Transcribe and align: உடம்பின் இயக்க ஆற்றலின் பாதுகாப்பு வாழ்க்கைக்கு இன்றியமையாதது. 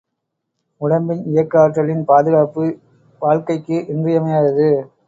உடம்பின் 0.81 1.21
இயக்க 1.25 1.61
ஆற்றலின் 1.61 2.03
பாதுகாப்பு 2.05 2.65
வாழ்க்கைக்கு 3.21 3.79
இன்றியமையாதது. 3.87 4.69